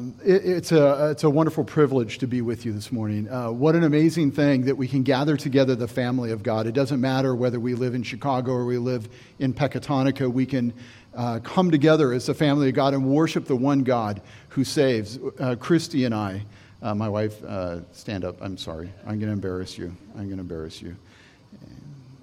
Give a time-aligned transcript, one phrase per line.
[0.00, 3.30] Um, it, it's, a, it's a wonderful privilege to be with you this morning.
[3.30, 6.66] Uh, what an amazing thing that we can gather together the family of God.
[6.66, 10.72] It doesn't matter whether we live in Chicago or we live in Pecatonica, we can
[11.14, 15.18] uh, come together as the family of God and worship the one God who saves.
[15.38, 16.44] Uh, Christy and I,
[16.80, 18.40] uh, my wife, uh, stand up.
[18.40, 18.90] I'm sorry.
[19.02, 19.94] I'm going to embarrass you.
[20.14, 20.96] I'm going to embarrass you.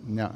[0.07, 0.33] No.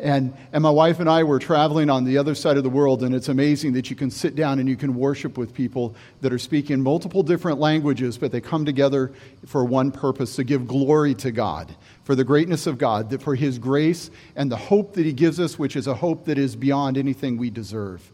[0.00, 3.02] And, and my wife and I were traveling on the other side of the world,
[3.02, 6.32] and it's amazing that you can sit down and you can worship with people that
[6.32, 9.12] are speaking multiple different languages, but they come together
[9.46, 13.58] for one purpose to give glory to God, for the greatness of God, for His
[13.58, 16.96] grace and the hope that He gives us, which is a hope that is beyond
[16.96, 18.12] anything we deserve.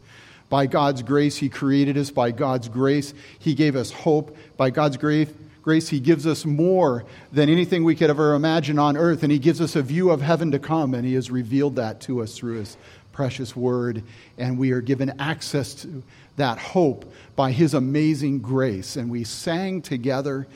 [0.48, 2.10] By God's grace, He created us.
[2.10, 4.36] By God's grace, He gave us hope.
[4.56, 5.28] By God's grace,
[5.64, 9.38] grace, He gives us more than anything we could ever imagine on earth, and He
[9.38, 12.36] gives us a view of heaven to come, and He has revealed that to us
[12.36, 12.76] through His
[13.12, 14.02] precious word,
[14.36, 16.02] and we are given access to
[16.36, 18.96] that hope by His amazing grace.
[18.96, 20.46] And we sang together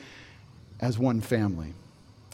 [0.79, 1.73] as one family.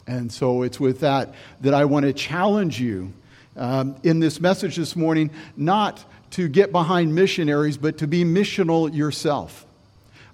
[0.06, 3.12] And so it's with that that I want to challenge you
[3.56, 8.94] um, in this message this morning not to get behind missionaries, but to be missional
[8.94, 9.65] yourself.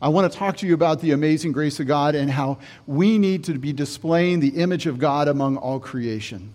[0.02, 2.58] I want to talk to you about the amazing grace of God and how
[2.88, 6.54] we need to be displaying the image of God among all creation.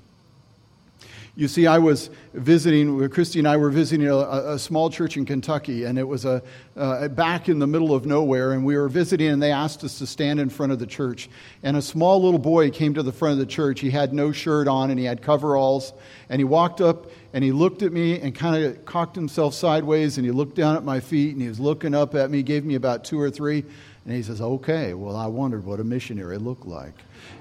[1.37, 5.25] You see, I was visiting, Christy and I were visiting a, a small church in
[5.25, 6.41] Kentucky, and it was a,
[6.75, 8.51] uh, back in the middle of nowhere.
[8.51, 11.29] And we were visiting, and they asked us to stand in front of the church.
[11.63, 13.79] And a small little boy came to the front of the church.
[13.79, 15.93] He had no shirt on, and he had coveralls.
[16.27, 20.17] And he walked up and he looked at me and kind of cocked himself sideways,
[20.17, 22.65] and he looked down at my feet, and he was looking up at me, gave
[22.65, 23.63] me about two or three.
[24.05, 26.93] And he says, Okay, well, I wondered what a missionary looked like.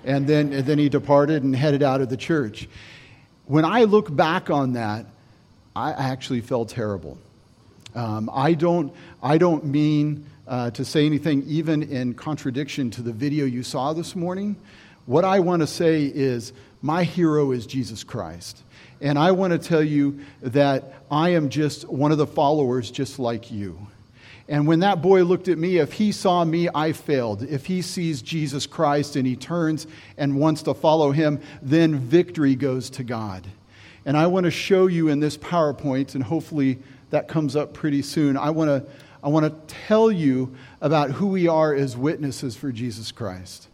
[0.04, 2.68] And then, and then he departed and headed out of the church.
[3.46, 5.06] When I look back on that,
[5.76, 7.18] I actually felt terrible.
[7.94, 13.12] Um, I, don't, I don't mean uh, to say anything even in contradiction to the
[13.12, 14.56] video you saw this morning.
[15.06, 18.62] What I want to say is my hero is Jesus Christ.
[19.00, 23.18] And I want to tell you that I am just one of the followers just
[23.18, 23.86] like you.
[24.48, 27.42] And when that boy looked at me, if he saw me, I failed.
[27.42, 29.86] If he sees Jesus Christ and he turns
[30.16, 33.46] and wants to follow him, then victory goes to God.
[34.04, 36.78] And I want to show you in this PowerPoint, and hopefully
[37.10, 38.36] that comes up pretty soon.
[38.36, 38.88] I want to,
[39.22, 43.66] I want to tell you about who we are as witnesses for Jesus Christ.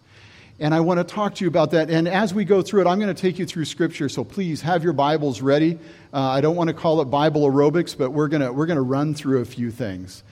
[0.60, 1.90] And I want to talk to you about that.
[1.90, 4.08] And as we go through it, I'm going to take you through Scripture.
[4.08, 5.78] So please have your Bibles ready.
[6.12, 8.76] Uh, I don't want to call it Bible aerobics, but we're going to, we're going
[8.76, 10.22] to run through a few things.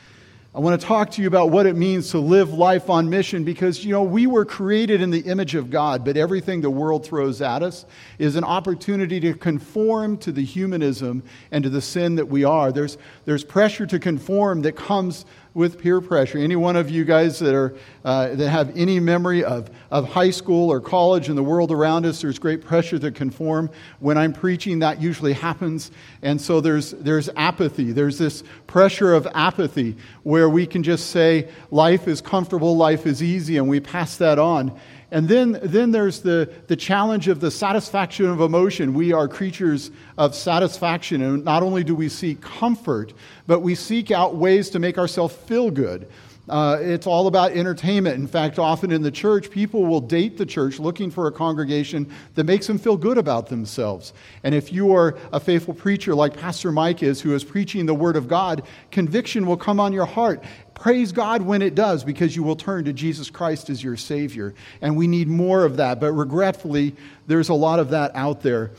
[0.52, 3.44] I want to talk to you about what it means to live life on mission
[3.44, 7.06] because, you know, we were created in the image of God, but everything the world
[7.06, 7.86] throws at us
[8.18, 12.72] is an opportunity to conform to the humanism and to the sin that we are.
[12.72, 15.24] There's, there's pressure to conform that comes
[15.54, 16.38] with peer pressure.
[16.38, 17.74] Any one of you guys that, are,
[18.04, 22.06] uh, that have any memory of, of high school or college and the world around
[22.06, 23.70] us, there's great pressure to conform.
[23.98, 25.90] When I'm preaching, that usually happens.
[26.22, 27.92] And so there's, there's apathy.
[27.92, 33.22] There's this pressure of apathy where we can just say, life is comfortable, life is
[33.22, 34.78] easy, and we pass that on.
[35.12, 38.94] And then, then there's the, the challenge of the satisfaction of emotion.
[38.94, 43.12] We are creatures of satisfaction, and not only do we seek comfort,
[43.46, 46.08] but we seek out ways to make ourselves feel good.
[46.50, 48.16] Uh, it's all about entertainment.
[48.16, 52.12] In fact, often in the church, people will date the church looking for a congregation
[52.34, 54.12] that makes them feel good about themselves.
[54.42, 57.94] And if you are a faithful preacher like Pastor Mike is, who is preaching the
[57.94, 60.42] Word of God, conviction will come on your heart.
[60.74, 64.52] Praise God when it does, because you will turn to Jesus Christ as your Savior.
[64.80, 66.00] And we need more of that.
[66.00, 66.96] But regretfully,
[67.28, 68.72] there's a lot of that out there.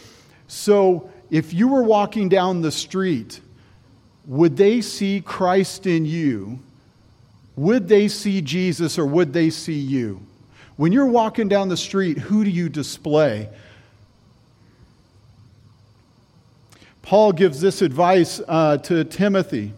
[0.47, 3.39] So if you were walking down the street,
[4.25, 6.59] would they see Christ in you?
[7.55, 10.21] Would they see Jesus or would they see you?
[10.77, 13.49] When you're walking down the street, who do you display?
[17.01, 19.73] Paul gives this advice uh, to Timothy.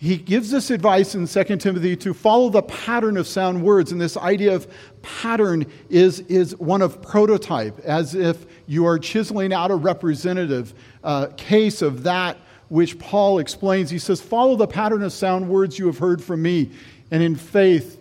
[0.00, 3.90] He gives this advice in 2 Timothy to follow the pattern of sound words.
[3.90, 9.52] And this idea of pattern is, is one of prototype, as if you are chiseling
[9.52, 12.38] out a representative uh, case of that
[12.68, 13.90] which Paul explains.
[13.90, 16.70] He says, Follow the pattern of sound words you have heard from me,
[17.10, 18.00] and in faith,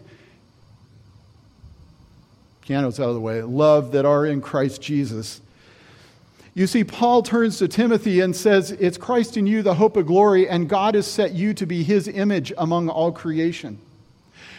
[2.62, 5.42] piano's out of the way, love that are in Christ Jesus.
[6.54, 10.08] You see, Paul turns to Timothy and says, It's Christ in you, the hope of
[10.08, 13.78] glory, and God has set you to be his image among all creation.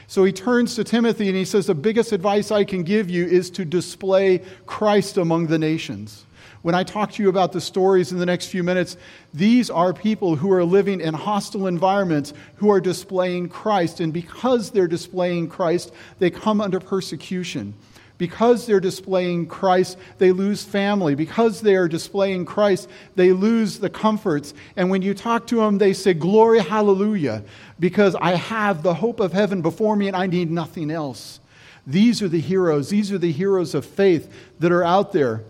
[0.06, 3.26] So he turns to Timothy and he says, The biggest advice I can give you
[3.26, 6.24] is to display Christ among the nations.
[6.62, 8.96] When I talk to you about the stories in the next few minutes,
[9.32, 14.00] these are people who are living in hostile environments who are displaying Christ.
[14.00, 17.74] And because they're displaying Christ, they come under persecution.
[18.18, 21.14] Because they're displaying Christ, they lose family.
[21.14, 24.54] Because they are displaying Christ, they lose the comforts.
[24.76, 27.44] And when you talk to them, they say, Glory, hallelujah,
[27.78, 31.38] because I have the hope of heaven before me and I need nothing else.
[31.86, 32.90] These are the heroes.
[32.90, 35.42] These are the heroes of faith that are out there.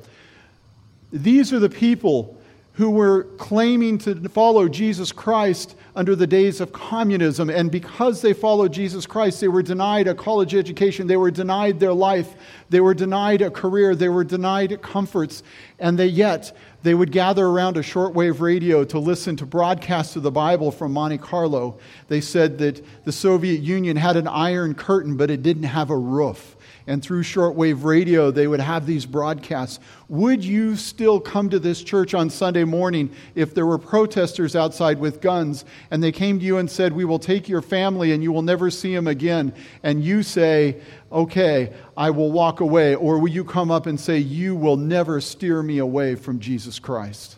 [1.13, 2.39] These are the people
[2.79, 7.51] who were claiming to follow Jesus Christ under the days of communism.
[7.51, 11.81] And because they followed Jesus Christ, they were denied a college education, they were denied
[11.81, 12.37] their life,
[12.71, 15.43] they were denied a career, they were denied comforts.
[15.81, 20.23] And they yet, they would gather around a shortwave radio to listen to broadcasts of
[20.23, 21.81] the Bible from Monte Carlo.
[22.07, 25.99] They said that the Soviet Union had an iron curtain, but it didn't have a
[25.99, 26.55] roof
[26.89, 29.79] and through shortwave radio, they would have these broadcasts.
[30.09, 34.99] Would you still come to this church on Sunday morning if there were protesters outside
[34.99, 38.23] with guns and they came to you and said, We will take your family and
[38.23, 39.53] you will never see them again?
[39.83, 40.81] And you say,
[41.13, 42.95] Okay, I will walk away.
[42.95, 46.79] Or will you come up and say, You will never steer me away from Jesus
[46.79, 47.37] Christ?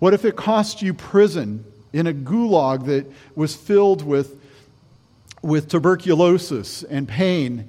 [0.00, 3.06] What if it cost you prison in a gulag that
[3.36, 4.36] was filled with
[5.46, 7.68] with tuberculosis and pain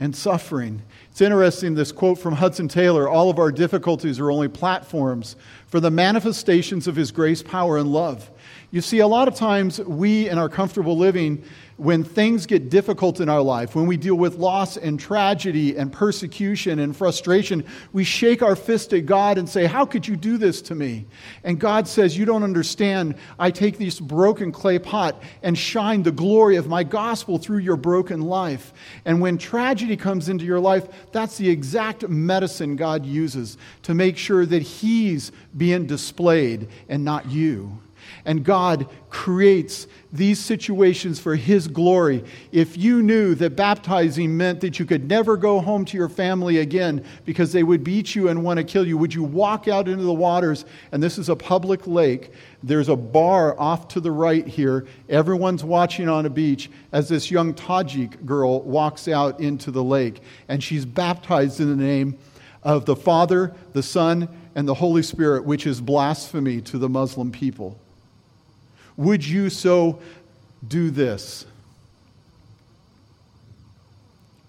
[0.00, 0.82] and suffering.
[1.10, 5.36] It's interesting, this quote from Hudson Taylor all of our difficulties are only platforms
[5.68, 8.30] for the manifestations of his grace, power, and love.
[8.74, 11.44] You see, a lot of times we, in our comfortable living,
[11.76, 15.92] when things get difficult in our life, when we deal with loss and tragedy and
[15.92, 20.38] persecution and frustration, we shake our fist at God and say, How could you do
[20.38, 21.06] this to me?
[21.44, 23.14] And God says, You don't understand.
[23.38, 27.76] I take this broken clay pot and shine the glory of my gospel through your
[27.76, 28.72] broken life.
[29.04, 34.18] And when tragedy comes into your life, that's the exact medicine God uses to make
[34.18, 37.78] sure that He's being displayed and not you.
[38.24, 42.24] And God creates these situations for His glory.
[42.52, 46.58] If you knew that baptizing meant that you could never go home to your family
[46.58, 49.88] again because they would beat you and want to kill you, would you walk out
[49.88, 50.64] into the waters?
[50.92, 52.30] And this is a public lake.
[52.62, 54.86] There's a bar off to the right here.
[55.08, 60.20] Everyone's watching on a beach as this young Tajik girl walks out into the lake.
[60.48, 62.18] And she's baptized in the name
[62.62, 67.30] of the Father, the Son, and the Holy Spirit, which is blasphemy to the Muslim
[67.30, 67.78] people.
[68.96, 69.98] Would you so
[70.66, 71.46] do this?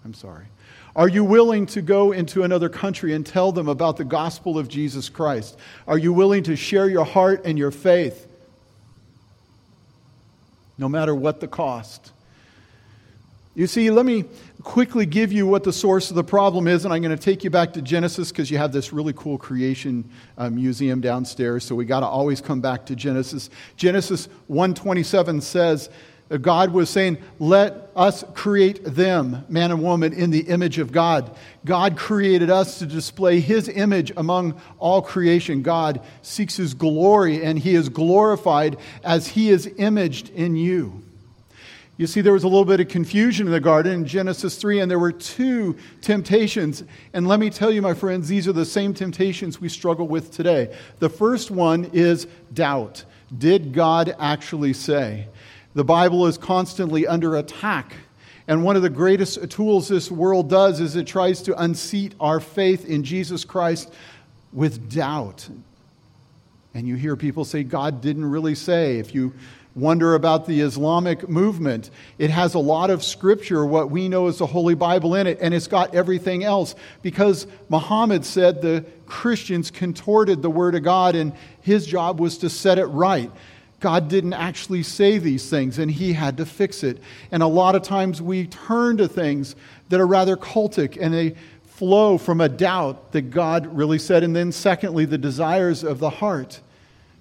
[0.04, 0.46] I'm sorry.
[0.94, 4.68] Are you willing to go into another country and tell them about the gospel of
[4.68, 5.58] Jesus Christ?
[5.86, 8.26] Are you willing to share your heart and your faith,
[10.78, 12.12] no matter what the cost?
[13.54, 14.24] You see, let me
[14.66, 17.44] quickly give you what the source of the problem is, and I'm going to take
[17.44, 21.64] you back to Genesis because you have this really cool creation uh, museum downstairs.
[21.64, 23.48] So we got to always come back to Genesis.
[23.76, 25.88] Genesis 1:27 says,
[26.32, 30.90] uh, God was saying, Let us create them, man and woman, in the image of
[30.90, 31.36] God.
[31.64, 35.62] God created us to display His image among all creation.
[35.62, 41.05] God seeks His glory, and He is glorified as He is imaged in you.
[41.98, 44.80] You see, there was a little bit of confusion in the garden in Genesis 3,
[44.80, 46.84] and there were two temptations.
[47.14, 50.30] And let me tell you, my friends, these are the same temptations we struggle with
[50.30, 50.76] today.
[50.98, 53.04] The first one is doubt.
[53.38, 55.26] Did God actually say?
[55.74, 57.94] The Bible is constantly under attack.
[58.46, 62.40] And one of the greatest tools this world does is it tries to unseat our
[62.40, 63.92] faith in Jesus Christ
[64.52, 65.48] with doubt.
[66.74, 68.98] And you hear people say, God didn't really say.
[68.98, 69.32] If you
[69.76, 71.90] wonder about the Islamic movement.
[72.18, 75.38] It has a lot of scripture, what we know as the Holy Bible, in it,
[75.40, 81.14] and it's got everything else because Muhammad said the Christians contorted the Word of God
[81.14, 83.30] and his job was to set it right.
[83.78, 86.98] God didn't actually say these things, and he had to fix it.
[87.30, 89.54] And a lot of times we turn to things
[89.90, 94.22] that are rather cultic and they flow from a doubt that God really said.
[94.22, 96.62] And then, secondly, the desires of the heart.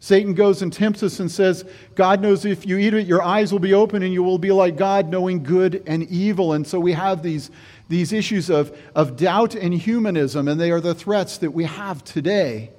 [0.05, 3.51] Satan goes and tempts us and says, God knows if you eat it, your eyes
[3.51, 6.53] will be open and you will be like God, knowing good and evil.
[6.53, 7.49] And so we have these,
[7.89, 12.03] these issues of, of doubt and humanism, and they are the threats that we have
[12.03, 12.69] today.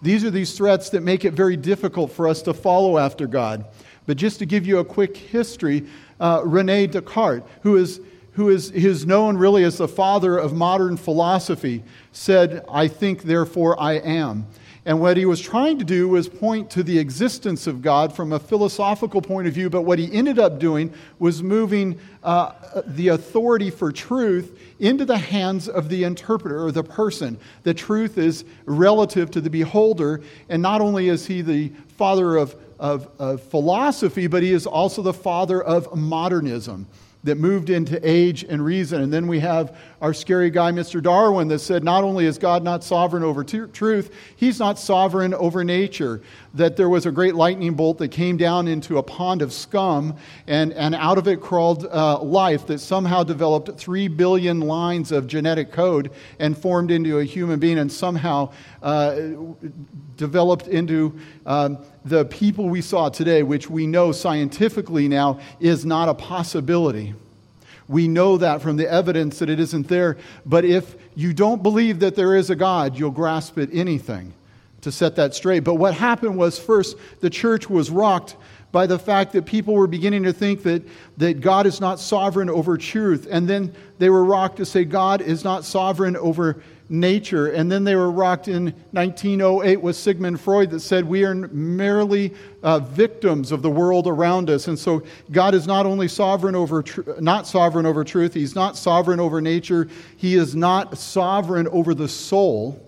[0.00, 3.66] These are these threats that make it very difficult for us to follow after God.
[4.06, 5.84] But just to give you a quick history,
[6.18, 8.00] uh, Rene Descartes, who is,
[8.32, 13.78] who is, is known really as the father of modern philosophy, said, I think, therefore
[13.78, 14.46] I am.
[14.86, 18.32] And what he was trying to do was point to the existence of God from
[18.32, 22.52] a philosophical point of view, but what he ended up doing was moving uh,
[22.86, 27.36] the authority for truth into the hands of the interpreter or the person.
[27.64, 32.54] The truth is relative to the beholder, and not only is he the father of,
[32.78, 36.86] of, of philosophy, but he is also the father of modernism
[37.26, 39.02] that moved into age and reason.
[39.02, 41.02] And then we have our scary guy, Mr.
[41.02, 45.34] Darwin, that said not only is God not sovereign over t- truth, he's not sovereign
[45.34, 46.22] over nature.
[46.54, 50.16] That there was a great lightning bolt that came down into a pond of scum,
[50.46, 55.26] and, and out of it crawled uh, life that somehow developed three billion lines of
[55.26, 58.52] genetic code and formed into a human being, and somehow
[58.82, 59.20] uh,
[60.16, 61.18] developed into.
[61.44, 67.14] Um, the people we saw today, which we know scientifically now is not a possibility.
[67.88, 70.16] We know that from the evidence that it isn't there.
[70.44, 74.32] But if you don't believe that there is a God, you'll grasp at anything
[74.82, 75.60] to set that straight.
[75.60, 78.36] But what happened was first, the church was rocked
[78.70, 80.82] by the fact that people were beginning to think that,
[81.16, 83.26] that God is not sovereign over truth.
[83.28, 87.48] And then they were rocked to say God is not sovereign over nature.
[87.48, 92.32] And then they were rocked in 1908 with Sigmund Freud that said we are merely
[92.62, 94.68] uh, victims of the world around us.
[94.68, 98.76] And so God is not only sovereign over tr- not sovereign over truth, he's not
[98.76, 102.82] sovereign over nature, he is not sovereign over the soul.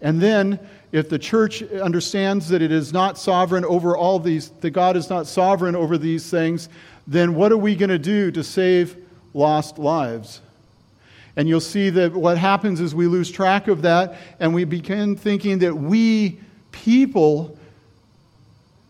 [0.00, 0.60] And then
[0.92, 5.10] if the church understands that it is not sovereign over all these, that God is
[5.10, 6.68] not sovereign over these things,
[7.06, 8.96] then what are we going to do to save
[9.34, 10.40] lost lives?
[11.38, 15.14] And you'll see that what happens is we lose track of that and we begin
[15.14, 16.40] thinking that we
[16.72, 17.56] people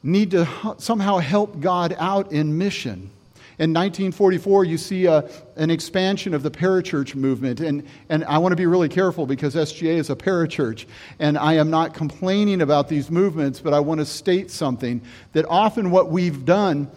[0.02, 3.10] need to somehow help God out in mission.
[3.58, 7.60] In 1944, you see a, an expansion of the parachurch movement.
[7.60, 10.86] And, and I want to be really careful because SGA is a parachurch.
[11.18, 15.02] And I am not complaining about these movements, but I want to state something
[15.34, 16.90] that often what we've done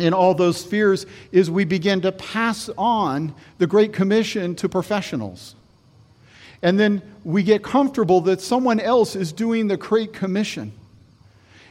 [0.00, 5.54] in all those spheres is we begin to pass on the Great Commission to professionals.
[6.62, 10.72] And then we get comfortable that someone else is doing the Great Commission.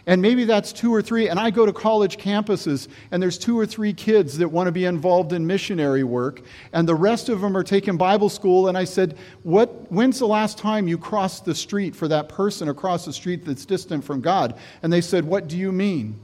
[0.07, 1.27] And maybe that's two or three.
[1.27, 4.71] And I go to college campuses, and there's two or three kids that want to
[4.71, 6.41] be involved in missionary work,
[6.71, 8.69] and the rest of them are taking Bible school.
[8.69, 12.69] And I said, what, When's the last time you crossed the street for that person
[12.69, 14.57] across the street that's distant from God?
[14.81, 16.17] And they said, What do you mean?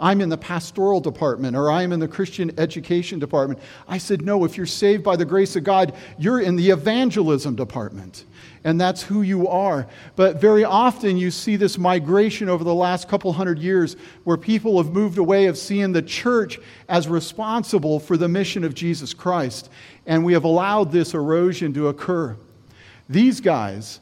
[0.00, 3.60] I'm in the pastoral department or I'm in the Christian education department.
[3.86, 7.54] I said, No, if you're saved by the grace of God, you're in the evangelism
[7.54, 8.24] department.
[8.64, 9.86] And that's who you are.
[10.16, 14.82] But very often you see this migration over the last couple hundred years where people
[14.82, 16.58] have moved away of seeing the church
[16.88, 19.68] as responsible for the mission of Jesus Christ.
[20.06, 22.36] And we have allowed this erosion to occur.
[23.06, 24.00] These guys,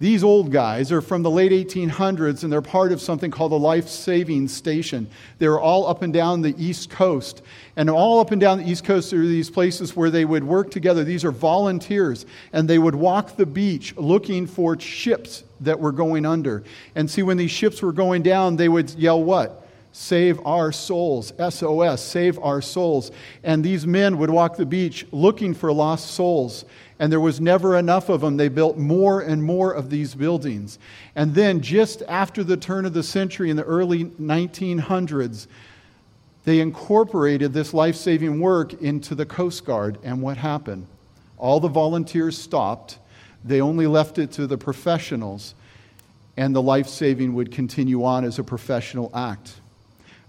[0.00, 3.58] these old guys are from the late 1800s and they're part of something called the
[3.58, 5.08] Life Saving Station.
[5.38, 7.42] They're all up and down the East Coast.
[7.74, 10.70] And all up and down the East Coast are these places where they would work
[10.70, 11.02] together.
[11.02, 12.26] These are volunteers.
[12.52, 16.62] And they would walk the beach looking for ships that were going under.
[16.94, 19.64] And see, when these ships were going down, they would yell, What?
[19.90, 21.32] Save our souls.
[21.38, 23.10] SOS, save our souls.
[23.42, 26.64] And these men would walk the beach looking for lost souls
[26.98, 28.36] and there was never enough of them.
[28.36, 30.78] They built more and more of these buildings.
[31.14, 35.46] And then, just after the turn of the century in the early 1900s,
[36.44, 39.98] they incorporated this life saving work into the Coast Guard.
[40.02, 40.86] And what happened?
[41.36, 42.98] All the volunteers stopped,
[43.44, 45.54] they only left it to the professionals,
[46.36, 49.60] and the life saving would continue on as a professional act.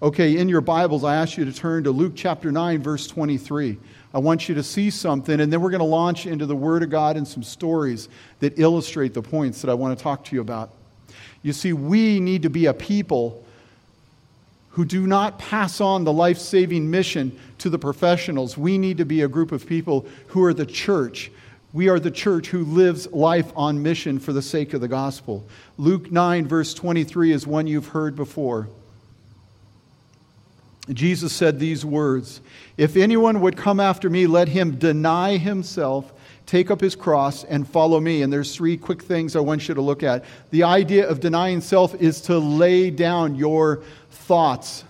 [0.02, 3.78] Okay, in your Bibles, I ask you to turn to Luke chapter 9, verse 23.
[4.13, 6.82] I want you to see something, and then we're going to launch into the Word
[6.82, 10.36] of God and some stories that illustrate the points that I want to talk to
[10.36, 10.72] you about.
[11.44, 13.46] You see, we need to be a people
[14.72, 18.58] who do not pass on the life saving mission to the professionals.
[18.58, 21.32] We need to be a group of people who are the church.
[21.72, 25.46] We are the church who lives life on mission for the sake of the gospel.
[25.78, 28.70] Luke 9, verse 23 is one you've heard before.
[30.93, 32.41] Jesus said these words
[32.77, 36.12] If anyone would come after me, let him deny himself,
[36.46, 38.22] take up his cross, and follow me.
[38.22, 40.25] And there's three quick things I want you to look at.
[40.51, 44.84] The idea of denying self is to lay down your thoughts,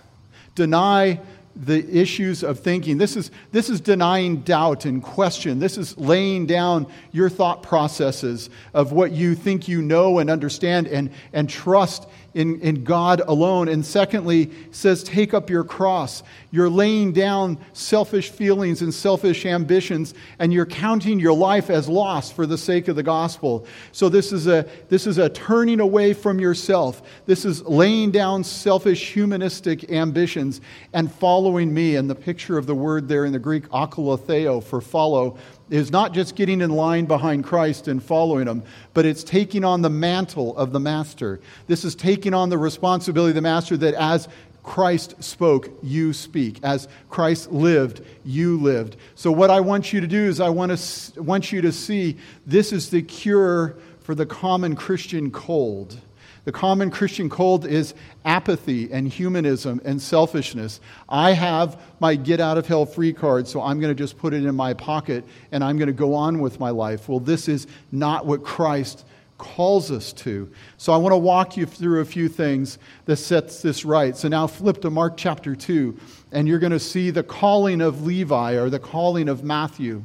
[0.54, 1.20] deny
[1.56, 2.96] the issues of thinking.
[2.96, 5.58] This is, this is denying doubt and question.
[5.58, 10.86] This is laying down your thought processes of what you think you know and understand
[10.86, 13.68] and, and trust in, in God alone.
[13.68, 16.22] And secondly, says, take up your cross.
[16.50, 22.34] You're laying down selfish feelings and selfish ambitions, and you're counting your life as lost
[22.34, 23.66] for the sake of the gospel.
[23.92, 27.02] So this is a, this is a turning away from yourself.
[27.26, 30.60] This is laying down selfish humanistic ambitions
[30.92, 31.96] and following me.
[31.96, 35.36] And the picture of the word there in the Greek, akolatheo, for follow,
[35.70, 38.62] is not just getting in line behind Christ and following him,
[38.92, 41.40] but it's taking on the mantle of the master.
[41.66, 44.28] This is taking on the responsibility of the master that as
[44.62, 46.60] Christ spoke, you speak.
[46.62, 48.96] As Christ lived, you lived.
[49.14, 52.18] So, what I want you to do is, I want, to, want you to see
[52.46, 55.98] this is the cure for the common Christian cold.
[56.44, 57.94] The common Christian cold is
[58.24, 60.80] apathy and humanism and selfishness.
[61.08, 64.32] I have my get out of hell free card, so I'm going to just put
[64.32, 67.08] it in my pocket and I'm going to go on with my life.
[67.08, 69.04] Well, this is not what Christ
[69.40, 70.50] calls us to.
[70.76, 74.16] So I want to walk you through a few things that sets this right.
[74.16, 75.98] So now flip to Mark chapter 2
[76.32, 80.04] and you're going to see the calling of Levi or the calling of Matthew.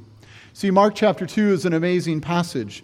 [0.53, 2.83] See, Mark chapter 2 is an amazing passage.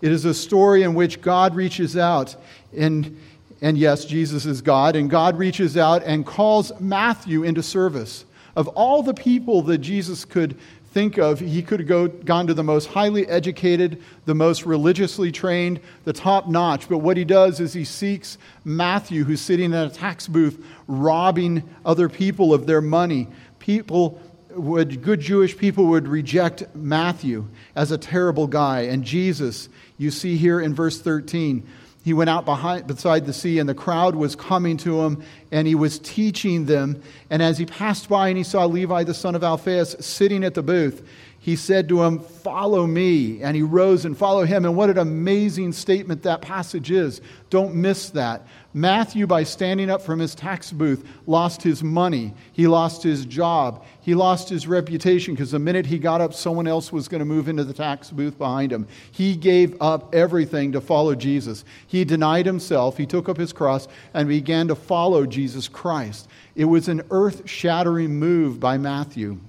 [0.00, 2.36] It is a story in which God reaches out,
[2.76, 3.18] and,
[3.60, 8.24] and yes, Jesus is God, and God reaches out and calls Matthew into service.
[8.56, 10.56] Of all the people that Jesus could
[10.92, 15.32] think of, he could have go, gone to the most highly educated, the most religiously
[15.32, 16.88] trained, the top notch.
[16.88, 21.64] But what he does is he seeks Matthew, who's sitting in a tax booth robbing
[21.84, 23.26] other people of their money.
[23.58, 24.20] People
[24.56, 28.82] would, good Jewish people would reject Matthew as a terrible guy.
[28.82, 31.66] And Jesus you see here in verse 13,
[32.04, 35.66] he went out behind, beside the sea, and the crowd was coming to him, and
[35.66, 37.02] he was teaching them.
[37.30, 40.54] And as he passed by and he saw Levi the son of Alphaeus sitting at
[40.54, 41.06] the booth,
[41.44, 43.42] he said to him, Follow me.
[43.42, 44.64] And he rose and followed him.
[44.64, 47.20] And what an amazing statement that passage is.
[47.50, 48.46] Don't miss that.
[48.72, 52.32] Matthew, by standing up from his tax booth, lost his money.
[52.54, 53.84] He lost his job.
[54.00, 57.26] He lost his reputation because the minute he got up, someone else was going to
[57.26, 58.88] move into the tax booth behind him.
[59.12, 61.66] He gave up everything to follow Jesus.
[61.86, 66.26] He denied himself, he took up his cross, and began to follow Jesus Christ.
[66.56, 69.40] It was an earth shattering move by Matthew.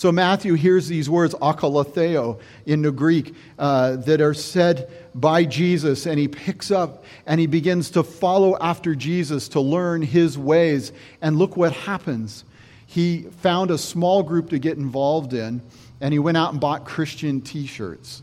[0.00, 6.06] So Matthew hears these words, akalatheo, in the Greek, uh, that are said by Jesus,
[6.06, 10.92] and he picks up and he begins to follow after Jesus to learn his ways.
[11.20, 12.44] And look what happens.
[12.86, 15.60] He found a small group to get involved in,
[16.00, 18.22] and he went out and bought Christian t shirts.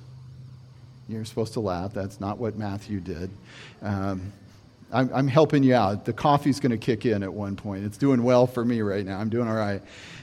[1.07, 1.93] You're supposed to laugh.
[1.93, 3.29] That's not what Matthew did.
[3.83, 4.33] Um,
[4.91, 6.05] I'm, I'm, helping you out.
[6.05, 7.83] The coffee's going to kick in at one point.
[7.83, 9.19] It's doing well for me right now.
[9.19, 9.81] I'm doing all right.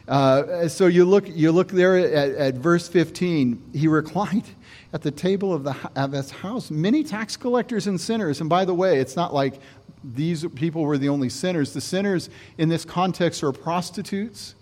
[0.08, 3.70] Uh, so you look, you look there at, at, verse 15.
[3.74, 4.48] He reclined
[4.92, 6.70] at the table of, the, of his house.
[6.70, 8.40] Many tax collectors and sinners.
[8.40, 9.60] And by the way, it's not like
[10.02, 11.72] these people were the only sinners.
[11.72, 14.54] The sinners in this context are prostitutes,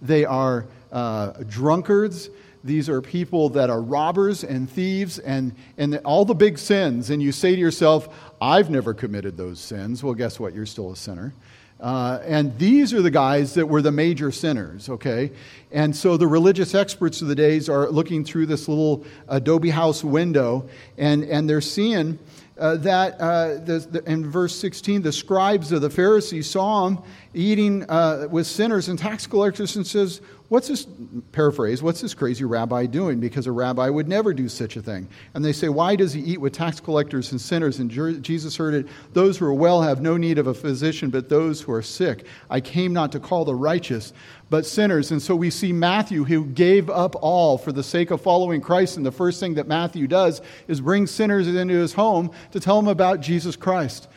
[0.00, 2.30] they are uh, drunkards.
[2.64, 7.10] These are people that are robbers and thieves and, and all the big sins.
[7.10, 8.08] And you say to yourself,
[8.40, 10.02] I've never committed those sins.
[10.02, 10.54] Well, guess what?
[10.54, 11.32] You're still a sinner.
[11.80, 15.30] Uh, and these are the guys that were the major sinners, okay?
[15.70, 20.02] And so the religious experts of the days are looking through this little Adobe house
[20.02, 22.18] window, and, and they're seeing
[22.58, 26.98] uh, that uh, the, the, in verse 16, the scribes of the Pharisees saw him
[27.32, 30.86] eating uh, with sinners and tax collectors and says, What's this,
[31.32, 33.20] paraphrase, what's this crazy rabbi doing?
[33.20, 35.06] Because a rabbi would never do such a thing.
[35.34, 37.80] And they say, Why does he eat with tax collectors and sinners?
[37.80, 37.90] And
[38.22, 41.60] Jesus heard it Those who are well have no need of a physician, but those
[41.60, 42.24] who are sick.
[42.48, 44.14] I came not to call the righteous,
[44.48, 45.10] but sinners.
[45.10, 48.96] And so we see Matthew, who gave up all for the sake of following Christ.
[48.96, 52.76] And the first thing that Matthew does is bring sinners into his home to tell
[52.76, 54.08] them about Jesus Christ.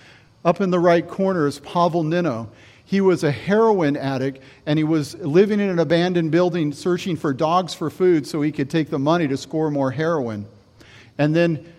[0.46, 2.50] Up in the right corner is Pavel Nino.
[2.91, 7.32] He was a heroin addict and he was living in an abandoned building searching for
[7.32, 10.45] dogs for food so he could take the money to score more heroin.
[11.17, 11.71] And then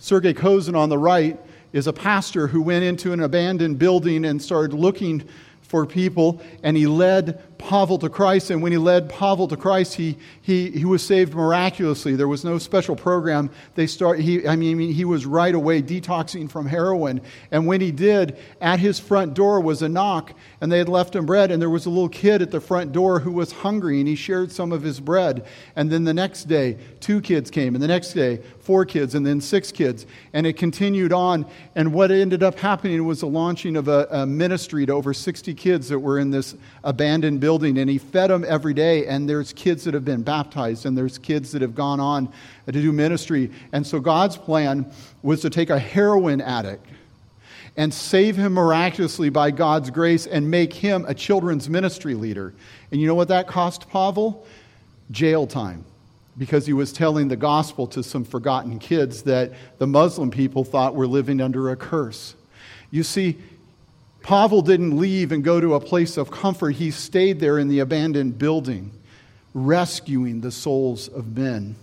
[0.00, 1.38] Sergei Kozin on the right
[1.72, 5.22] is a pastor who went into an abandoned building and started looking
[5.62, 8.50] for people, and he led Pavel to Christ.
[8.50, 12.14] And when he led Pavel to Christ, he, he, he was saved miraculously.
[12.14, 13.50] There was no special program.
[13.74, 17.20] They start, he, I mean, he was right away detoxing from heroin.
[17.50, 21.14] And when he did, at his front door was a knock, and they had left
[21.14, 21.50] him bread.
[21.50, 24.16] And there was a little kid at the front door who was hungry, and he
[24.16, 25.46] shared some of his bread.
[25.74, 29.24] And then the next day, two kids came, and the next day, four kids, and
[29.24, 30.06] then six kids.
[30.32, 31.46] And it continued on.
[31.74, 35.54] And what ended up happening was the launching of a, a ministry to over 60
[35.54, 37.78] kids that were in this abandoned building.
[37.78, 39.06] And he fed them every day.
[39.06, 42.28] And there's kids that have been baptized, and there's kids that have gone on
[42.66, 43.52] to do ministry.
[43.70, 44.90] And so God's plan
[45.22, 46.84] was to take a heroin addict
[47.76, 52.52] and save him miraculously by God's grace and make him a children's ministry leader.
[52.90, 54.44] And you know what that cost Pavel?
[55.12, 55.84] Jail time.
[56.36, 60.96] Because he was telling the gospel to some forgotten kids that the Muslim people thought
[60.96, 62.34] were living under a curse.
[62.90, 63.38] You see,
[64.26, 66.70] Pavel didn't leave and go to a place of comfort.
[66.70, 68.90] He stayed there in the abandoned building,
[69.54, 71.76] rescuing the souls of men.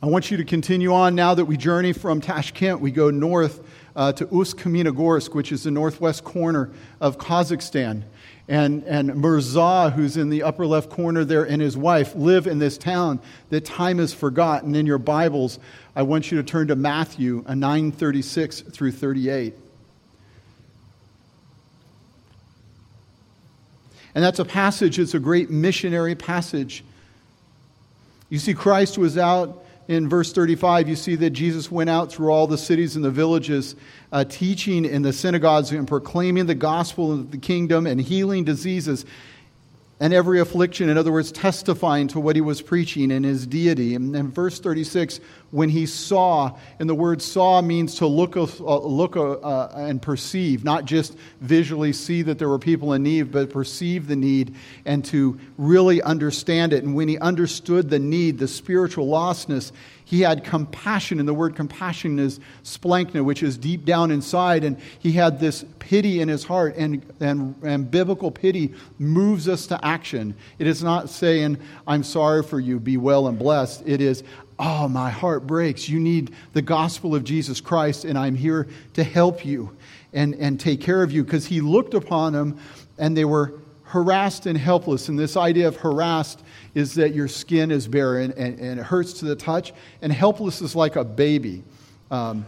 [0.00, 2.78] I want you to continue on now that we journey from Tashkent.
[2.78, 3.58] We go north
[3.96, 8.04] uh, to Ust-Kamenogorsk, which is the northwest corner of Kazakhstan.
[8.46, 12.60] And, and Mirza, who's in the upper left corner there, and his wife live in
[12.60, 13.18] this town
[13.50, 14.76] that time is forgotten.
[14.76, 15.58] In your Bibles,
[15.96, 19.54] I want you to turn to Matthew 936 through 38.
[24.14, 26.84] And that's a passage, it's a great missionary passage.
[28.28, 30.88] You see, Christ was out in verse 35.
[30.88, 33.76] You see that Jesus went out through all the cities and the villages,
[34.10, 39.04] uh, teaching in the synagogues and proclaiming the gospel of the kingdom and healing diseases
[40.02, 40.88] and every affliction.
[40.88, 43.94] In other words, testifying to what he was preaching in his deity.
[43.94, 45.20] And in verse 36,
[45.52, 50.64] when he saw, and the word saw means to look, uh, look uh, and perceive,
[50.64, 55.04] not just visually see that there were people in need, but perceive the need and
[55.04, 56.82] to really understand it.
[56.82, 59.70] And when he understood the need, the spiritual lostness,
[60.04, 64.64] he had compassion, and the word compassion is splanchna, which is deep down inside.
[64.64, 69.66] And he had this pity in his heart, and, and, and biblical pity moves us
[69.68, 70.34] to action.
[70.58, 73.84] It is not saying, I'm sorry for you, be well and blessed.
[73.86, 74.22] It is,
[74.58, 75.88] oh, my heart breaks.
[75.88, 79.74] You need the gospel of Jesus Christ, and I'm here to help you
[80.12, 81.24] and, and take care of you.
[81.24, 82.58] Because he looked upon them,
[82.98, 85.08] and they were harassed and helpless.
[85.08, 86.42] And this idea of harassed
[86.74, 90.60] is that your skin is barren and, and it hurts to the touch, and helpless
[90.60, 91.62] is like a baby.
[92.10, 92.46] Um,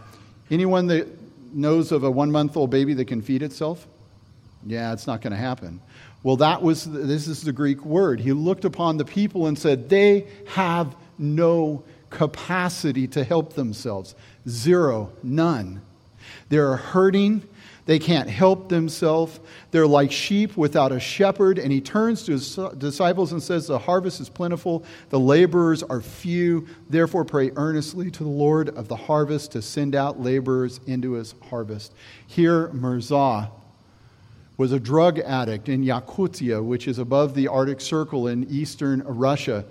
[0.49, 1.07] anyone that
[1.53, 3.87] knows of a one month old baby that can feed itself?
[4.65, 5.79] Yeah, it's not going to happen.
[6.23, 8.19] Well, that was, this is the Greek word.
[8.19, 14.15] He looked upon the people and said, they have no capacity to help themselves.
[14.49, 15.81] Zero, none.
[16.49, 17.43] They're hurting
[17.85, 19.39] they can't help themselves.
[19.69, 21.59] They're like sheep without a shepherd.
[21.59, 26.01] And he turns to his disciples and says, The harvest is plentiful, the laborers are
[26.01, 26.67] few.
[26.89, 31.35] Therefore, pray earnestly to the Lord of the harvest to send out laborers into his
[31.49, 31.93] harvest.
[32.25, 33.51] Here, Mirza
[34.57, 39.65] was a drug addict in Yakutia, which is above the Arctic Circle in eastern Russia.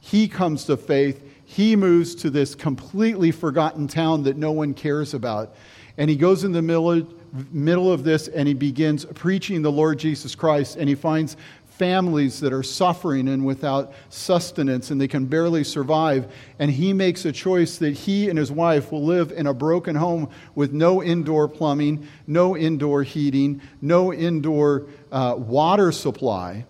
[0.00, 1.22] He comes to faith.
[1.46, 5.54] He moves to this completely forgotten town that no one cares about.
[5.96, 7.06] And he goes in the middle
[7.50, 11.36] middle of this and he begins preaching the Lord Jesus Christ and he finds
[11.78, 16.32] families that are suffering and without sustenance and they can barely survive.
[16.60, 19.96] And he makes a choice that he and his wife will live in a broken
[19.96, 26.64] home with no indoor plumbing, no indoor heating, no indoor uh, water supply.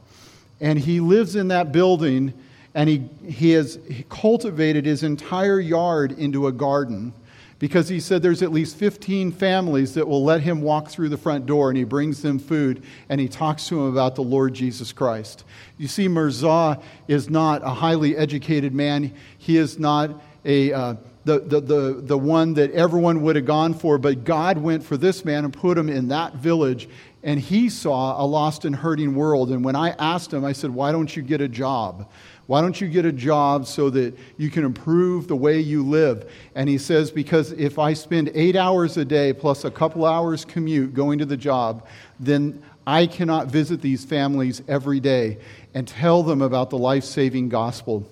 [0.60, 2.32] And he lives in that building
[2.74, 7.12] and he, he has cultivated his entire yard into a garden
[7.64, 11.16] because he said there's at least 15 families that will let him walk through the
[11.16, 14.52] front door and he brings them food and he talks to them about the Lord
[14.52, 15.44] Jesus Christ.
[15.78, 19.14] You see, Mirza is not a highly educated man.
[19.38, 23.72] He is not a, uh, the, the, the, the one that everyone would have gone
[23.72, 26.86] for, but God went for this man and put him in that village
[27.22, 29.50] and he saw a lost and hurting world.
[29.50, 32.10] And when I asked him, I said, Why don't you get a job?
[32.46, 36.30] Why don't you get a job so that you can improve the way you live?
[36.54, 40.44] And he says, Because if I spend eight hours a day plus a couple hours
[40.44, 41.86] commute going to the job,
[42.20, 45.38] then I cannot visit these families every day
[45.72, 48.06] and tell them about the life saving gospel.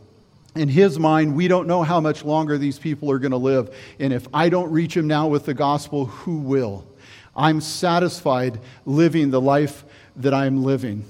[0.54, 3.74] In his mind, we don't know how much longer these people are going to live.
[3.98, 6.86] And if I don't reach them now with the gospel, who will?
[7.34, 9.84] I'm satisfied living the life
[10.16, 11.04] that I'm living.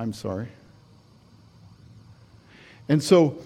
[0.00, 0.48] I'm sorry.
[2.88, 3.36] And so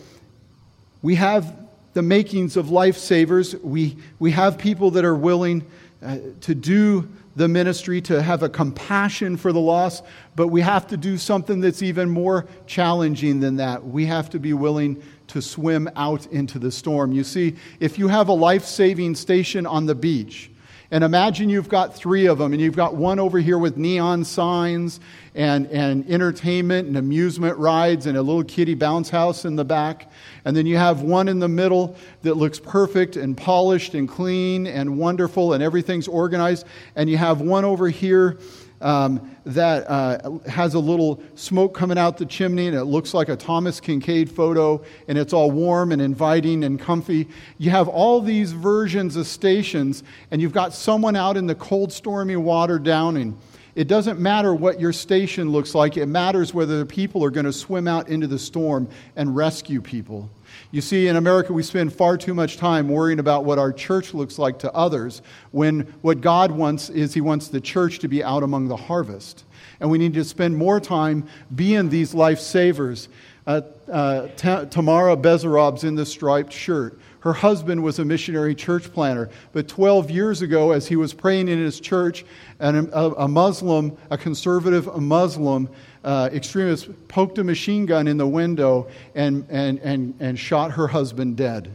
[1.03, 1.53] we have
[1.95, 3.61] the makings of lifesavers.
[3.61, 5.67] We, we have people that are willing
[6.01, 10.05] uh, to do the ministry, to have a compassion for the lost,
[10.37, 13.85] but we have to do something that's even more challenging than that.
[13.85, 17.11] We have to be willing to swim out into the storm.
[17.11, 20.53] You see, if you have a life saving station on the beach,
[20.91, 24.25] and imagine you've got three of them, and you've got one over here with neon
[24.25, 25.01] signs
[25.35, 30.11] and, and entertainment and amusement rides and a little kiddie bounce house in the back.
[30.45, 34.67] And then you have one in the middle that looks perfect and polished and clean
[34.67, 36.67] and wonderful and everything's organized.
[36.95, 38.39] And you have one over here
[38.85, 43.31] um, that uh, has a little smoke coming out the chimney and it looks like
[43.31, 47.27] a Thomas Kinkade photo and it's all warm and inviting and comfy.
[47.57, 51.93] You have all these versions of stations and you've got someone out in the cold,
[51.93, 53.39] stormy water downing.
[53.75, 57.47] It doesn't matter what your station looks like, it matters whether the people are going
[57.47, 60.31] to swim out into the storm and rescue people.
[60.71, 64.15] You see, in America, we spend far too much time worrying about what our church
[64.15, 68.23] looks like to others when what God wants is He wants the church to be
[68.23, 69.45] out among the harvest.
[69.81, 73.09] And we need to spend more time being these lifesavers.
[73.47, 74.29] Uh, uh,
[74.67, 76.99] Tamara Bezarob's in the striped shirt.
[77.25, 81.49] Her husband was a missionary church planter, but 12 years ago, as he was praying
[81.49, 82.23] in his church,
[82.61, 85.71] and a, Muslim, a conservative Muslim
[86.05, 90.87] uh, extremist, poked a machine gun in the window and, and, and, and shot her
[90.87, 91.71] husband dead.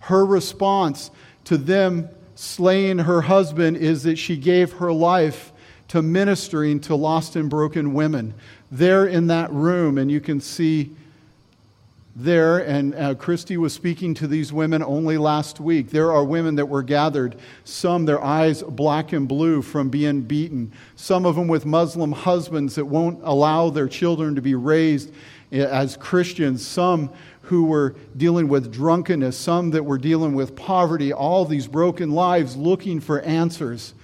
[0.00, 1.10] Her response
[1.44, 5.50] to them slaying her husband is that she gave her life
[5.88, 8.34] to ministering to lost and broken women.
[8.70, 10.94] There in that room, and you can see
[12.18, 15.90] there, and uh, Christy was speaking to these women only last week.
[15.90, 20.72] There are women that were gathered, some their eyes black and blue from being beaten,
[20.96, 25.12] some of them with Muslim husbands that won't allow their children to be raised
[25.52, 27.10] eh, as Christians, some
[27.42, 32.56] who were dealing with drunkenness, some that were dealing with poverty, all these broken lives
[32.56, 33.94] looking for answers.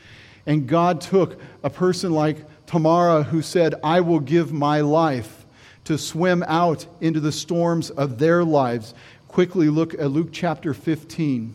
[0.46, 5.43] And God took a person like Tamara who said, I will give my life
[5.85, 8.94] to swim out into the storms of their lives.
[9.29, 11.55] Quickly look at Luke chapter 15.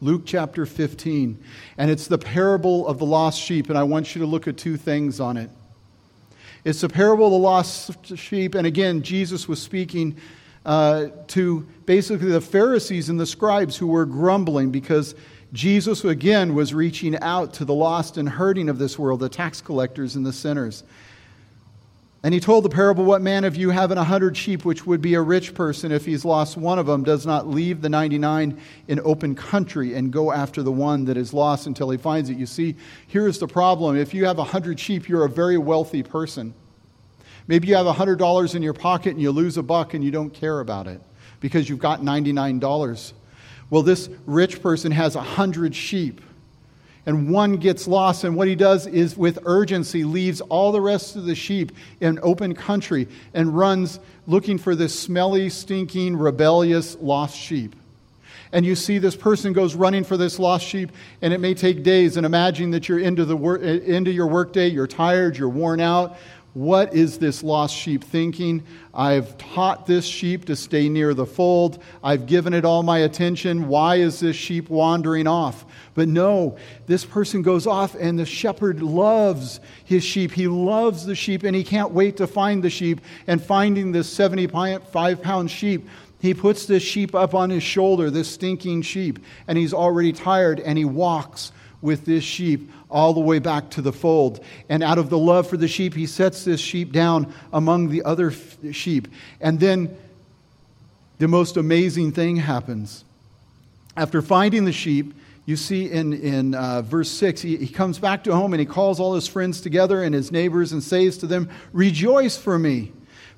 [0.00, 1.42] Luke chapter 15.
[1.78, 4.56] And it's the parable of the lost sheep, and I want you to look at
[4.56, 5.50] two things on it.
[6.64, 10.16] It's the parable of the lost sheep, and again, Jesus was speaking
[10.64, 15.14] uh, to basically the Pharisees and the scribes who were grumbling because
[15.52, 19.60] Jesus, again, was reaching out to the lost and hurting of this world, the tax
[19.60, 20.84] collectors and the sinners.
[22.24, 25.02] And he told the parable, What man of you having a hundred sheep, which would
[25.02, 28.60] be a rich person if he's lost one of them, does not leave the 99
[28.86, 32.36] in open country and go after the one that is lost until he finds it?
[32.36, 32.76] You see,
[33.08, 33.96] here's the problem.
[33.96, 36.54] If you have a hundred sheep, you're a very wealthy person.
[37.48, 40.04] Maybe you have a hundred dollars in your pocket and you lose a buck and
[40.04, 41.00] you don't care about it
[41.40, 43.12] because you've got $99.
[43.68, 46.20] Well, this rich person has a hundred sheep
[47.06, 48.24] and one gets lost.
[48.24, 52.18] And what he does is, with urgency, leaves all the rest of the sheep in
[52.22, 57.74] open country and runs looking for this smelly, stinking, rebellious lost sheep.
[58.52, 61.82] And you see this person goes running for this lost sheep, and it may take
[61.82, 62.18] days.
[62.18, 66.18] And imagine that you're into, the wor- into your workday, you're tired, you're worn out.
[66.54, 68.62] What is this lost sheep thinking?
[68.92, 71.82] I've taught this sheep to stay near the fold.
[72.04, 73.68] I've given it all my attention.
[73.68, 75.64] Why is this sheep wandering off?
[75.94, 80.32] But no, this person goes off, and the shepherd loves his sheep.
[80.32, 83.00] He loves the sheep, and he can't wait to find the sheep.
[83.26, 85.88] And finding this 75 pound sheep,
[86.20, 90.60] he puts this sheep up on his shoulder, this stinking sheep, and he's already tired,
[90.60, 91.50] and he walks
[91.82, 94.42] with this sheep all the way back to the fold.
[94.68, 98.02] And out of the love for the sheep, he sets this sheep down among the
[98.04, 99.08] other f- sheep.
[99.40, 99.94] And then
[101.18, 103.04] the most amazing thing happens.
[103.96, 105.12] After finding the sheep,
[105.44, 108.66] you see in, in uh, verse 6, he, he comes back to home and he
[108.66, 112.92] calls all his friends together and his neighbors and says to them, Rejoice for me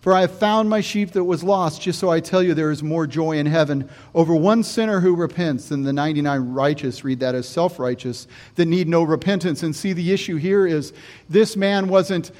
[0.04, 2.70] for I have found my sheep that was lost, just so I tell you there
[2.70, 7.20] is more joy in heaven over one sinner who repents than the 99 righteous, read
[7.20, 9.62] that as self righteous, that need no repentance.
[9.62, 10.92] And see, the issue here is
[11.30, 12.32] this man wasn't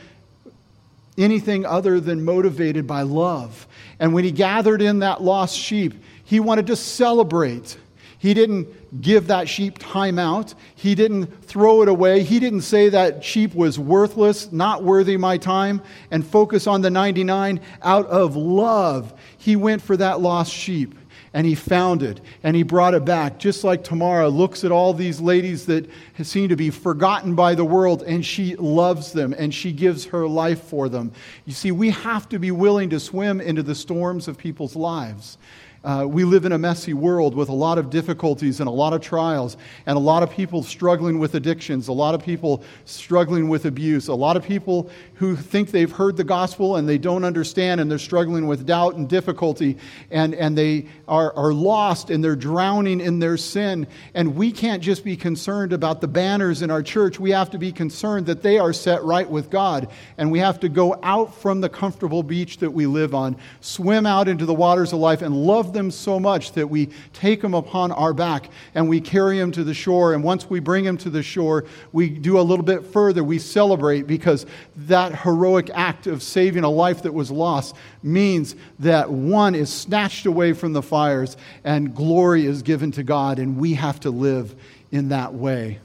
[1.16, 3.66] anything other than motivated by love.
[3.98, 7.78] And when he gathered in that lost sheep, he wanted to celebrate.
[8.24, 10.54] He didn't give that sheep time out.
[10.76, 12.22] He didn't throw it away.
[12.22, 16.88] He didn't say that sheep was worthless, not worthy my time, and focus on the
[16.88, 17.60] 99.
[17.82, 20.94] Out of love, he went for that lost sheep
[21.34, 23.38] and he found it and he brought it back.
[23.38, 25.86] Just like Tamara looks at all these ladies that
[26.22, 30.26] seem to be forgotten by the world and she loves them and she gives her
[30.26, 31.12] life for them.
[31.44, 35.36] You see, we have to be willing to swim into the storms of people's lives.
[35.84, 38.94] Uh, we live in a messy world with a lot of difficulties and a lot
[38.94, 43.50] of trials, and a lot of people struggling with addictions, a lot of people struggling
[43.50, 47.24] with abuse, a lot of people who think they've heard the gospel and they don't
[47.24, 49.78] understand, and they're struggling with doubt and difficulty,
[50.10, 53.86] and, and they are, are lost and they're drowning in their sin.
[54.14, 57.58] And we can't just be concerned about the banners in our church, we have to
[57.58, 61.34] be concerned that they are set right with God, and we have to go out
[61.34, 65.22] from the comfortable beach that we live on, swim out into the waters of life,
[65.22, 69.38] and love them so much that we take them upon our back and we carry
[69.38, 70.14] them to the shore.
[70.14, 73.22] And once we bring them to the shore, we do a little bit further.
[73.22, 74.46] We celebrate because
[74.76, 80.26] that heroic act of saving a life that was lost means that one is snatched
[80.26, 84.54] away from the fires and glory is given to God, and we have to live
[84.90, 85.80] in that way.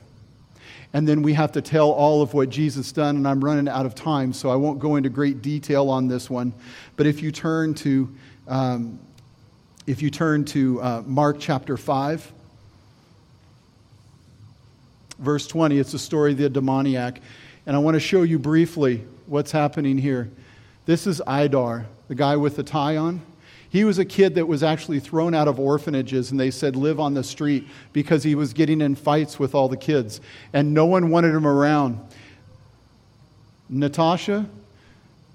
[0.94, 3.86] And then we have to tell all of what Jesus done, and I'm running out
[3.86, 6.54] of time, so I won't go into great detail on this one.
[6.96, 8.10] But if you turn to,
[8.48, 9.00] um,
[9.86, 12.32] if you turn to uh, Mark chapter 5,
[15.20, 17.22] verse 20, it's the story of the demoniac.
[17.66, 20.30] And I want to show you briefly what's happening here.
[20.86, 23.22] This is Idar, the guy with the tie on.
[23.70, 27.00] He was a kid that was actually thrown out of orphanages, and they said live
[27.00, 30.20] on the street because he was getting in fights with all the kids,
[30.54, 32.00] and no one wanted him around.
[33.70, 34.50] Natasha,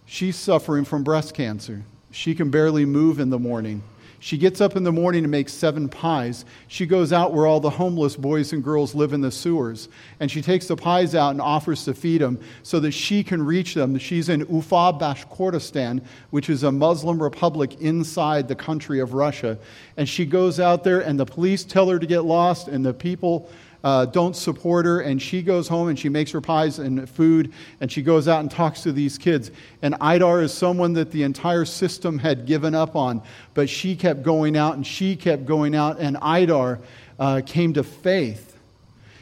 [0.06, 1.84] she's suffering from breast cancer.
[2.10, 3.82] She can barely move in the morning.
[4.24, 6.46] She gets up in the morning and makes seven pies.
[6.66, 9.90] She goes out where all the homeless boys and girls live in the sewers.
[10.18, 13.44] And she takes the pies out and offers to feed them so that she can
[13.44, 13.98] reach them.
[13.98, 19.58] She's in Ufa, Bashkortostan, which is a Muslim republic inside the country of Russia.
[19.98, 22.94] And she goes out there, and the police tell her to get lost, and the
[22.94, 23.50] people
[23.84, 27.52] uh, don't support her, and she goes home and she makes her pies and food,
[27.80, 29.50] and she goes out and talks to these kids.
[29.82, 34.22] And Idar is someone that the entire system had given up on, but she kept
[34.22, 36.80] going out and she kept going out, and Idar
[37.18, 38.56] uh, came to faith.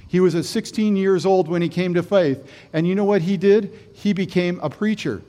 [0.07, 2.47] He was at 16 years old when he came to faith.
[2.73, 3.73] And you know what he did?
[3.95, 5.23] He became a preacher.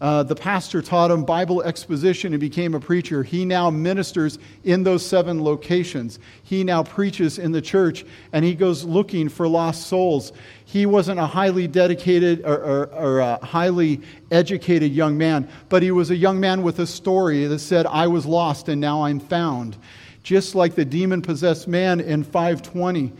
[0.00, 3.22] Uh, the pastor taught him Bible exposition and became a preacher.
[3.22, 6.18] He now ministers in those seven locations.
[6.42, 10.32] He now preaches in the church and he goes looking for lost souls.
[10.64, 15.90] He wasn't a highly dedicated or, or, or a highly educated young man, but he
[15.90, 19.20] was a young man with a story that said, I was lost and now I'm
[19.20, 19.76] found.
[20.22, 23.12] Just like the demon possessed man in 520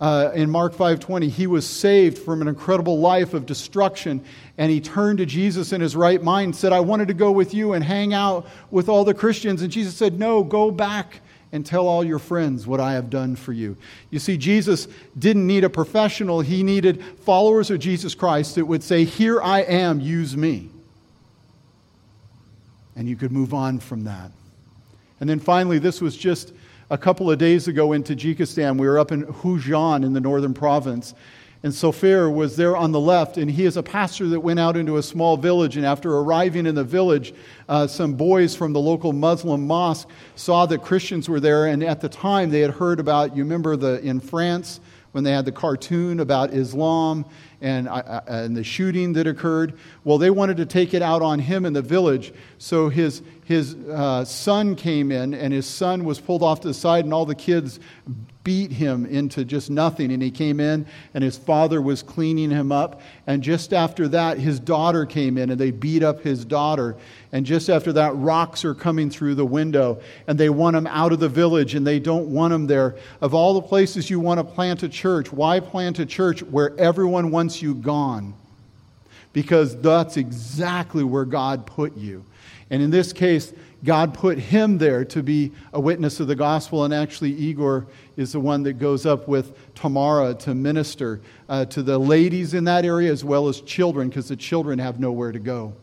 [0.00, 4.20] uh, in Mark 5:20, he was saved from an incredible life of destruction,
[4.56, 7.32] and he turned to Jesus in his right mind, and said, "I wanted to go
[7.32, 11.20] with you and hang out with all the Christians." And Jesus said, "No, go back
[11.50, 13.76] and tell all your friends what I have done for you."
[14.10, 14.86] You see, Jesus
[15.18, 19.62] didn't need a professional; he needed followers of Jesus Christ that would say, "Here I
[19.62, 20.68] am, use me."
[22.94, 24.30] And you could move on from that.
[25.20, 26.52] And then finally, this was just
[26.90, 28.78] a couple of days ago in Tajikistan.
[28.78, 31.14] We were up in Khujand in the northern province.
[31.62, 34.76] And Sofir was there on the left, and he is a pastor that went out
[34.76, 35.76] into a small village.
[35.76, 37.34] And after arriving in the village,
[37.68, 41.66] uh, some boys from the local Muslim mosque saw that Christians were there.
[41.66, 44.80] And at the time, they had heard about, you remember the, in France,
[45.12, 47.24] when they had the cartoon about Islam
[47.60, 49.78] and, uh, and the shooting that occurred.
[50.04, 52.32] Well, they wanted to take it out on him in the village.
[52.58, 56.74] So his, his uh, son came in, and his son was pulled off to the
[56.74, 57.80] side, and all the kids
[58.44, 60.10] beat him into just nothing.
[60.12, 63.00] And he came in, and his father was cleaning him up.
[63.26, 66.96] And just after that, his daughter came in, and they beat up his daughter.
[67.32, 71.12] And just after that, rocks are coming through the window, and they want him out
[71.12, 72.96] of the village, and they don't want him there.
[73.20, 76.78] Of all the places you want to plant a church, why plant a church where
[76.78, 78.34] everyone wants you gone?
[79.34, 82.24] Because that's exactly where God put you.
[82.70, 83.52] And in this case,
[83.84, 87.86] God put him there to be a witness of the gospel, and actually, Igor
[88.16, 92.64] is the one that goes up with Tamara to minister uh, to the ladies in
[92.64, 95.74] that area as well as children, because the children have nowhere to go.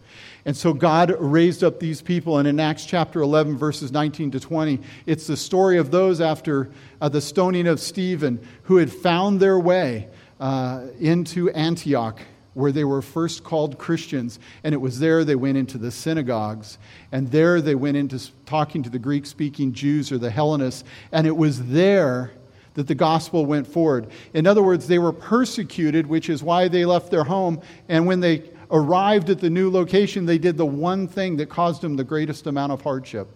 [0.44, 4.40] And so God raised up these people, and in Acts chapter 11, verses 19 to
[4.40, 9.40] 20, it's the story of those after uh, the stoning of Stephen who had found
[9.40, 10.08] their way
[10.40, 12.20] uh, into Antioch
[12.56, 14.40] where they were first called Christians.
[14.64, 16.80] And it was there they went into the synagogues.
[17.12, 20.84] And there they went into talking to the Greek speaking Jews or the Hellenists.
[21.12, 22.32] And it was there
[22.74, 24.08] that the gospel went forward.
[24.34, 27.62] In other words, they were persecuted, which is why they left their home.
[27.90, 31.82] And when they arrived at the new location, they did the one thing that caused
[31.82, 33.28] them the greatest amount of hardship.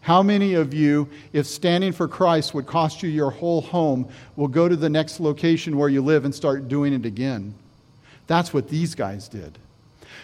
[0.00, 4.48] How many of you, if standing for Christ would cost you your whole home, will
[4.48, 7.54] go to the next location where you live and start doing it again?
[8.28, 9.58] That's what these guys did.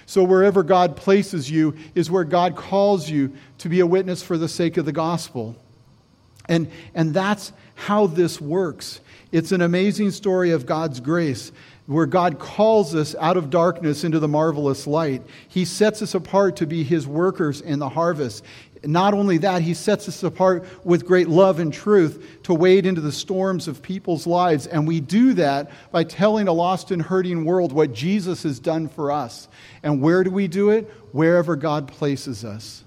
[0.06, 4.38] So, wherever God places you is where God calls you to be a witness for
[4.38, 5.56] the sake of the gospel.
[6.48, 9.00] And, and that's how this works.
[9.32, 11.50] It's an amazing story of God's grace
[11.86, 15.22] where God calls us out of darkness into the marvelous light.
[15.48, 18.44] He sets us apart to be His workers in the harvest
[18.86, 23.00] not only that, he sets us apart with great love and truth to wade into
[23.00, 24.66] the storms of people's lives.
[24.66, 28.88] And we do that by telling a lost and hurting world what Jesus has done
[28.88, 29.48] for us.
[29.82, 30.90] And where do we do it?
[31.12, 32.84] Wherever God places us.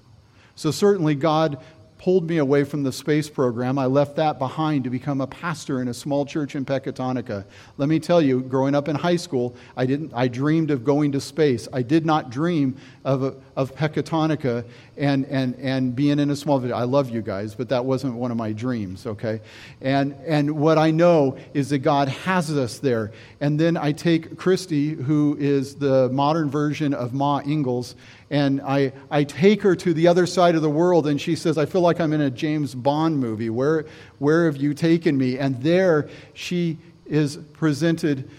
[0.54, 1.58] So, certainly, God
[1.98, 3.78] pulled me away from the space program.
[3.78, 7.44] I left that behind to become a pastor in a small church in Pecatonica.
[7.76, 11.12] Let me tell you, growing up in high school, I, didn't, I dreamed of going
[11.12, 11.68] to space.
[11.72, 14.64] I did not dream of, of Pecatonica
[14.96, 16.72] and, and, and being in a small village.
[16.72, 19.40] I love you guys, but that wasn't one of my dreams, okay?
[19.80, 23.10] And, and what I know is that God has us there.
[23.40, 27.96] And then I take Christy, who is the modern version of Ma Ingalls,
[28.30, 31.58] and I, I take her to the other side of the world, and she says,
[31.58, 33.50] I feel like I'm in a James Bond movie.
[33.50, 33.86] Where,
[34.20, 35.36] where have you taken me?
[35.36, 38.30] And there she is presented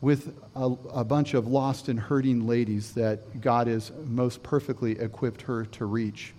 [0.00, 5.42] with a, a bunch of lost and hurting ladies that God has most perfectly equipped
[5.42, 6.34] her to reach.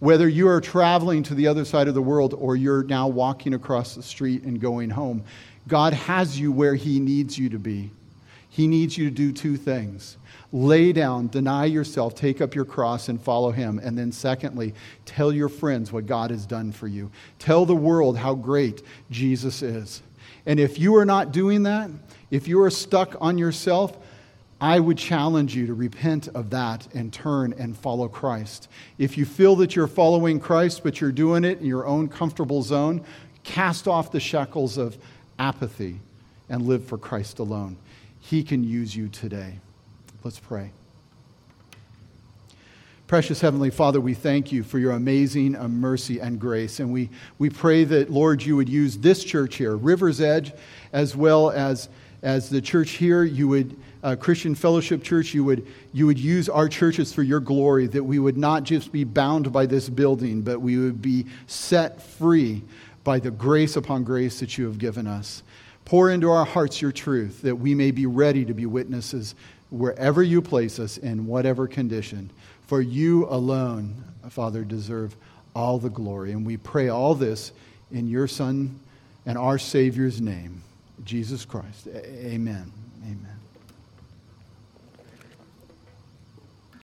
[0.00, 3.54] Whether you are traveling to the other side of the world or you're now walking
[3.54, 5.24] across the street and going home,
[5.66, 7.90] God has you where He needs you to be.
[8.48, 10.16] He needs you to do two things
[10.50, 13.78] lay down, deny yourself, take up your cross, and follow Him.
[13.82, 14.74] And then, secondly,
[15.04, 17.10] tell your friends what God has done for you.
[17.38, 20.02] Tell the world how great Jesus is.
[20.46, 21.90] And if you are not doing that,
[22.30, 23.96] if you are stuck on yourself,
[24.60, 28.68] I would challenge you to repent of that and turn and follow Christ.
[28.98, 32.62] If you feel that you're following Christ, but you're doing it in your own comfortable
[32.62, 33.04] zone,
[33.44, 34.98] cast off the shackles of
[35.38, 36.00] apathy
[36.48, 37.76] and live for Christ alone.
[38.20, 39.58] He can use you today.
[40.24, 40.72] Let's pray.
[43.08, 46.78] Precious Heavenly Father, we thank you for your amazing uh, mercy and grace.
[46.78, 50.52] And we, we pray that, Lord, you would use this church here, River's Edge,
[50.92, 51.88] as well as,
[52.22, 56.50] as the church here, you would, uh, Christian Fellowship Church, you would, you would use
[56.50, 60.42] our churches for your glory, that we would not just be bound by this building,
[60.42, 62.62] but we would be set free
[63.04, 65.42] by the grace upon grace that you have given us.
[65.86, 69.34] Pour into our hearts your truth, that we may be ready to be witnesses
[69.70, 72.28] wherever you place us in whatever condition.
[72.68, 75.16] For you alone, Father, deserve
[75.54, 76.32] all the glory.
[76.32, 77.50] And we pray all this
[77.90, 78.78] in your Son
[79.24, 80.62] and our Savior's name,
[81.02, 81.88] Jesus Christ.
[81.88, 82.70] Amen.
[83.04, 83.37] Amen.